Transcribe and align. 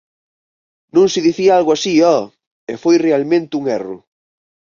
Non 0.95 1.07
se 1.13 1.19
dicía 1.27 1.51
algo 1.59 1.71
así, 1.73 1.93
ho! 2.07 2.19
E 2.71 2.73
foi 2.83 2.95
realmente 3.07 3.57
un 3.59 3.63
erro. 3.79 3.97